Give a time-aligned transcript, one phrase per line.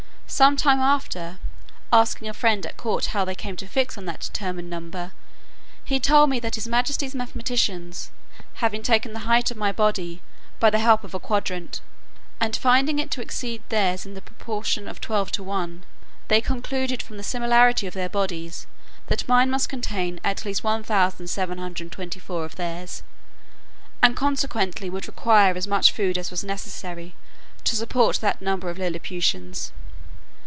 [0.41, 1.39] Some time after,
[1.91, 5.11] asking a friend at court how they came to fix on that determinate number,
[5.83, 8.11] he told me that his majesty's mathematicians,
[8.55, 10.21] having taken the height of my body
[10.57, 11.81] by the help of a quadrant,
[12.39, 15.83] and finding it to exceed theirs in the proportion of twelve to one,
[16.29, 18.65] they concluded from the similarity of their bodies,
[19.07, 23.03] that mine must contain at least 1724 of theirs,
[24.01, 27.15] and consequently would require as much food as was necessary
[27.65, 29.73] to support that number of Lilliputians.